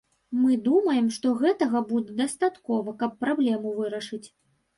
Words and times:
Мы 0.43 0.53
думаем, 0.67 1.09
што 1.17 1.33
гэтага 1.41 1.81
будзе 1.91 2.15
дастаткова, 2.23 2.95
каб 3.03 3.11
праблему 3.21 3.77
вырашыць. 3.79 4.25